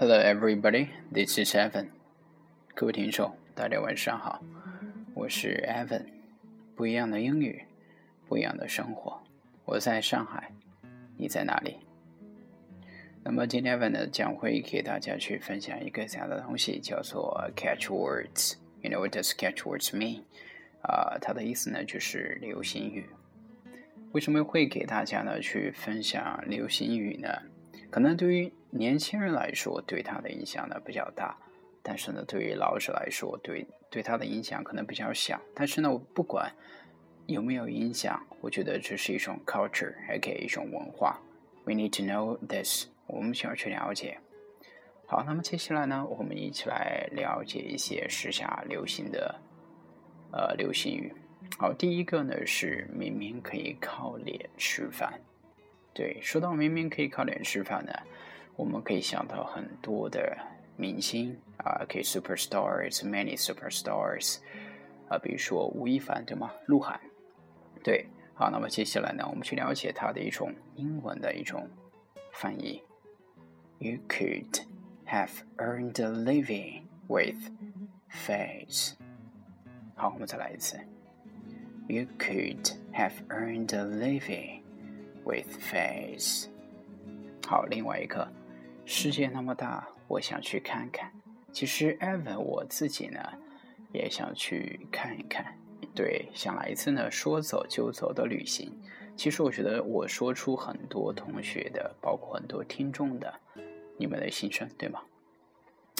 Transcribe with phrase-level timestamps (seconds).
[0.00, 0.88] Hello, everybody.
[1.12, 1.88] This is Evan.
[2.74, 4.42] 各位听众，大家晚上好，
[5.12, 6.06] 我是 Evan。
[6.74, 7.66] 不一样的英语，
[8.26, 9.22] 不一样的生活。
[9.66, 10.52] 我在上海，
[11.18, 11.80] 你在哪里？
[13.22, 18.54] 那么今天 Evan 呢，将会给大家去分享一个这样的东西，叫做 catch words。
[18.80, 20.22] You know what does catch words mean？
[20.80, 23.04] 啊，它的意思呢就是流行语。
[24.12, 27.28] 为什么会给大家呢去分享流行语呢？
[27.90, 31.36] 可能对于年轻人来说，对他的影响呢比较大，
[31.82, 35.40] 但是呢，对于老者来说，对对他的影响可能比较小。
[35.54, 36.52] 但是呢，我不管
[37.26, 41.20] 有没有影响，我觉得这是一种 culture，还可以一种文化。
[41.64, 44.18] We need to know this，我们需要去了解。
[45.06, 49.34] 好，那么接下来呢，我们一起来了解一些时下流行的
[50.32, 51.12] 呃流行语。
[51.58, 55.20] 好，第一个呢是明明可以靠脸吃饭。
[55.92, 57.92] 对，说到明明可以靠脸吃饭呢，
[58.56, 60.36] 我们可以想到很多的
[60.76, 64.38] 明星啊，可以 superstars，many superstars
[65.08, 66.52] 啊，比如说吴亦凡对吗？
[66.66, 67.00] 鹿晗。
[67.82, 71.68] 对，好，那么接下来呢，我们去了解它的一种英文的一种
[72.32, 72.82] 翻译。
[73.78, 74.62] You could
[75.06, 77.50] have earned a living with
[78.10, 78.94] face。
[79.94, 80.78] 好，我们再来一次。
[81.88, 84.62] You could have earned a living
[85.24, 86.46] with face。
[87.46, 88.30] 好，另外一个，
[88.84, 91.10] 世界那么大，我想去看看。
[91.52, 93.20] 其实，Evan 我自己呢，
[93.92, 95.56] 也想去看一看。
[95.94, 98.72] 对，想来一次呢，说走就走的旅行。
[99.16, 103.32] 其实，我觉得我说出很多同学的，包括很多听众的，
[103.96, 105.02] 你们的心声，对吗？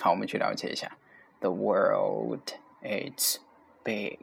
[0.00, 0.96] 好，我们去了解一下。
[1.40, 3.38] The world is
[3.82, 4.18] big.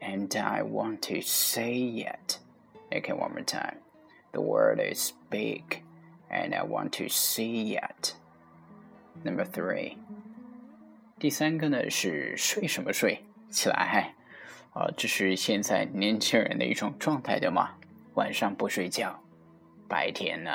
[0.00, 2.38] and I want to say it.
[2.92, 3.78] Okay, one more time.
[4.32, 5.82] The world is big,
[6.29, 8.13] and I want to see it.
[9.23, 9.97] Number three.
[11.19, 13.23] 第三个呢是睡什么睡？
[13.49, 14.13] 起来，
[14.73, 17.71] 啊，这是现在年轻人的一种状态的嘛？
[18.15, 19.19] 晚上不睡觉，
[19.87, 20.51] 白天呢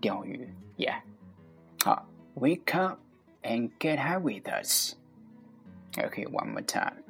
[0.00, 1.00] 钓鱼，Yeah。
[1.84, 2.06] 好，
[2.36, 3.00] Wake up
[3.42, 4.94] and get high with us.
[5.96, 7.02] Okay, one more time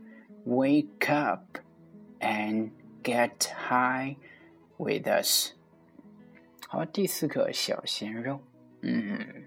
[0.46, 1.58] wake up
[2.20, 2.70] and
[3.02, 4.16] get high
[4.78, 5.52] with us。
[6.67, 8.39] 好，第四个小鲜肉，
[8.81, 9.45] 嗯，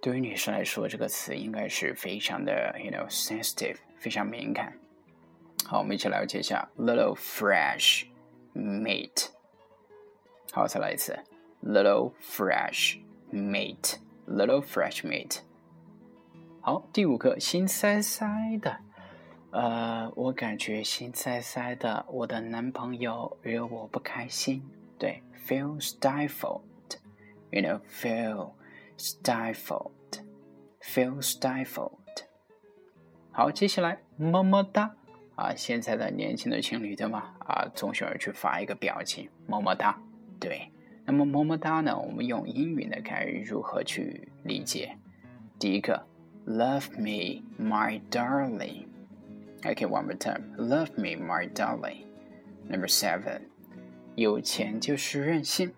[0.00, 4.72] 对于女生来说，这个词应该是非常的，you know sensitive，非常敏感。
[5.66, 8.04] 好，我们一起了解一下 little fresh
[8.54, 9.26] meat。
[10.52, 11.18] 好，再来一次
[11.62, 12.98] little fresh
[13.32, 15.40] meat，little fresh meat。
[16.60, 18.26] 好，第五个心塞塞
[18.60, 18.78] 的。
[19.50, 24.62] 呃，我感觉心塞塞的，我的男朋友惹我不开心。
[25.01, 28.51] 对，feel stifled，you know，feel
[28.97, 31.91] stifled，feel stifled。
[33.31, 34.95] 好，接下来么么哒
[35.35, 35.53] 啊！
[35.55, 37.35] 现在的年轻的情侣对吗？
[37.39, 40.01] 啊，总喜欢去发一个表情，么么哒。
[40.39, 40.71] 对，
[41.05, 41.95] 那么么么哒呢？
[41.97, 44.97] 我们用英语呢，该如何去理解？
[45.59, 46.07] 第一个，
[46.47, 50.55] love me, my darling。Okay, one more time.
[50.57, 52.07] Love me, my darling.
[52.67, 53.41] Number seven.
[54.14, 55.72] 有钱就是任性。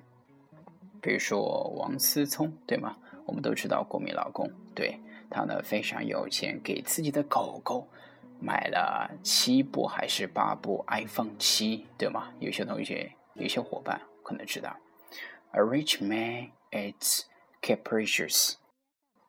[1.00, 2.97] 比如说王思聪，对吗？
[3.27, 5.00] 我们都知道国民老公，对
[5.31, 7.89] 他呢非常有钱，给自己的狗狗
[8.41, 12.33] 买了七部还是八部 iPhone 七，对吗？
[12.41, 14.77] 有些同学、有些伙伴可能知道。
[15.53, 17.25] A rich man is
[17.62, 18.55] capricious.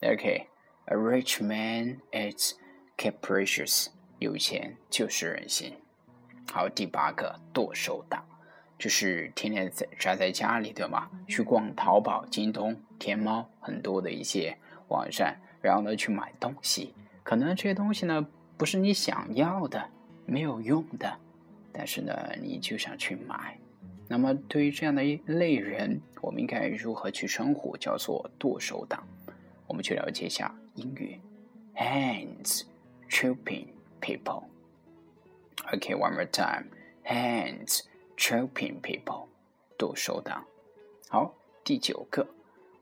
[0.01, 0.47] Okay,
[0.85, 2.55] a rich man is
[2.97, 3.87] capricious.
[4.17, 5.75] 有钱就是任性。
[6.51, 8.24] 好，第八个剁手党，
[8.77, 11.09] 就是天天在宅在家里，对吗？
[11.27, 16.93] 去逛淘宝、京东、天猫很多的一些网站，然后呢去买东西。
[17.23, 18.27] 可能这些东西呢
[18.57, 19.89] 不是你想要的，
[20.25, 21.17] 没有用的，
[21.71, 23.57] 但是呢你就想去买。
[24.07, 27.75] 那么对于这样的一类人，我们应该如何去称呼？
[27.78, 29.07] 叫做剁手党。
[29.67, 31.19] 我们去了解一下英语
[31.75, 32.63] ：hands
[33.09, 33.67] chopping。
[34.01, 34.43] people.
[35.73, 36.69] Okay, one more time.
[37.03, 37.79] Hands
[38.17, 39.28] chopping people，
[39.78, 40.46] 剁手党。
[41.09, 41.34] 好，
[41.64, 42.28] 第九个，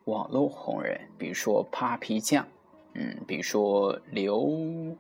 [0.06, 2.48] 网络红人，比如说 Papi 酱，
[2.94, 4.96] 嗯，比如说刘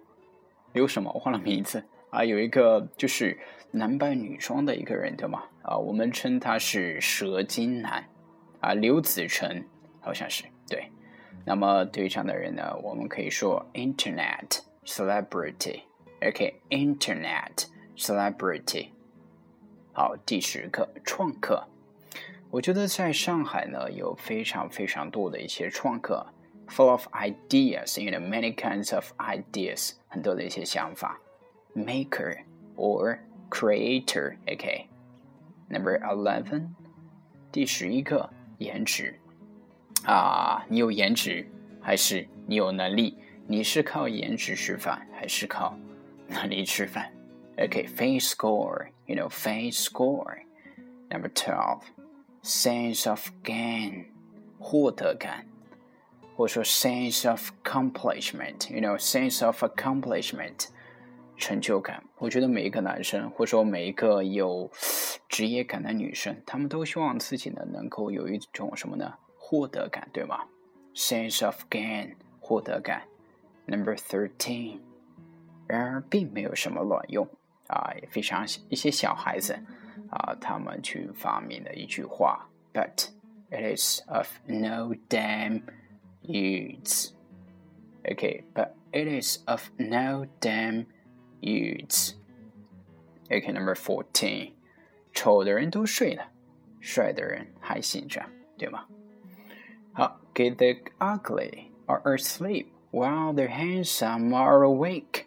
[0.74, 3.38] 刘什么，我忘了名字啊，有一个就是
[3.72, 5.44] 男扮女装的一个人，对吗？
[5.64, 8.08] 啊，我们称他是蛇精男
[8.60, 9.64] 啊，刘子成
[10.02, 10.90] 好像是对。
[11.46, 15.82] 那么对这样的人呢，我们可以说 Internet celebrity。
[16.22, 17.66] OK，Internet
[17.98, 18.93] celebrity。
[19.95, 21.63] 好，第十个创客。
[22.50, 26.25] 我觉得在上海呢，有非常非常多的一些创客
[26.68, 31.19] ，full of ideas, you know, many kinds of ideas，很多的一些想法。
[31.75, 32.40] Maker
[32.75, 33.19] or
[33.51, 34.86] creator, okay.
[35.69, 36.69] Number eleven，
[37.51, 39.19] 第十一个颜值
[40.06, 41.48] 啊，你有颜值
[41.80, 43.16] 还是你有能力？
[43.46, 45.78] 你是靠颜值吃饭还是靠
[46.28, 47.12] 能力吃饭
[47.56, 50.43] ？Okay, face score, you know, face score.
[51.11, 51.83] Number twelve,
[52.43, 54.06] sense of gain，
[54.59, 55.47] 获得感。
[56.37, 60.67] 或者说 sense of accomplishment，you know sense of accomplishment，
[61.37, 62.05] 成就感。
[62.19, 64.71] 我觉得每一个男生，或者说每一个有
[65.29, 69.15] 职业感的女生，她们都希望自己呢能够有一种什么呢？
[69.37, 70.45] 获得感，对吗？
[70.95, 73.03] sense of gain，获得感。
[73.67, 74.79] Number thirteen，
[75.67, 77.29] 然而并没有什么卵用
[77.73, 79.55] 啊，非常一些小孩子
[80.11, 83.09] 啊，他们去发明的一句话，but
[83.50, 87.12] it is of no damn。use.
[88.05, 90.87] Okay, but it is of no damn
[91.41, 92.15] use.
[93.31, 94.53] Okay, number fourteen.
[95.15, 96.31] 丑的人都睡了，
[96.81, 98.23] 帅的人还醒着，
[98.59, 98.87] 对吗？
[99.93, 105.25] 好，Get the ugly are asleep while the handsome are awake.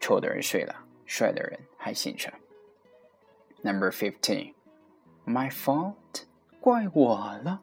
[0.00, 0.81] 丑的人睡了，
[1.15, 2.33] 帅的人还醒着。
[3.61, 4.55] Number fifteen.
[5.27, 6.23] My fault，
[6.59, 7.61] 怪我了。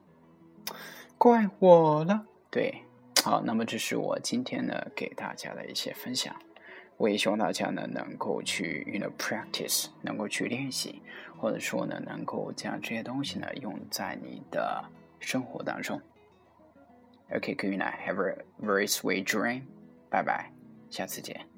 [1.19, 2.85] 怪我了，对，
[3.25, 6.32] 好，那么这是我今天呢给大家的一些分享，
[6.97, 11.03] 我也希望大家呢能够去，you know practice，能够去练习，
[11.37, 14.81] 或者说呢能够将这些东西呢用在你的
[15.19, 16.00] 生活当中。
[17.35, 19.62] OK，good night，have a very sweet dream，
[20.08, 20.53] 拜拜，
[20.88, 21.50] 下次见。